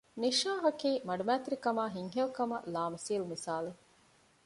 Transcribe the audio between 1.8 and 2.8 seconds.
ހިތްހެޔޮކަމަށް